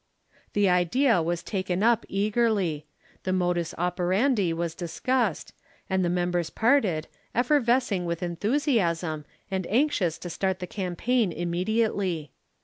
[0.53, 2.87] The idea was taken up eagerly
[3.21, 5.53] the modus operandi was discussed,
[5.91, 12.31] and the members parted, effervescing with enthusiasm and anxious to start the campaign immediately.